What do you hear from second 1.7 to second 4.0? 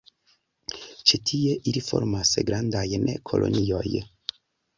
ili formas grandajn kolonioj.